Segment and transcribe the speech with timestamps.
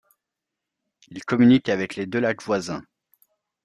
[1.09, 2.81] Il communique avec les deux lacs voisins.